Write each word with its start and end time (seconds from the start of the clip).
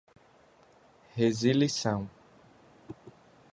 resilição 1.17 2.09